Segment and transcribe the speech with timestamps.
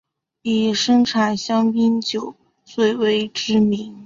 [0.41, 2.33] 以生产香槟酒
[2.65, 3.99] 最为知名。